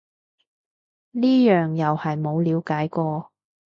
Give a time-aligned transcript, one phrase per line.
[1.11, 3.31] 呢樣又係冇了解過